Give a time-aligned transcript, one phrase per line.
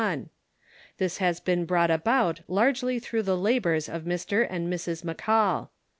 [0.97, 4.47] This has been brought about largely through the labors of Mr.
[4.49, 5.03] and Mrs.
[5.05, 5.69] McAll.